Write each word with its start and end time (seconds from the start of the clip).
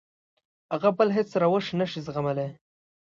هغه 0.73 0.89
بل 0.97 1.09
هېڅ 1.17 1.29
روش 1.41 1.65
نه 1.79 1.85
شي 1.91 1.99
زغملی. 2.07 2.47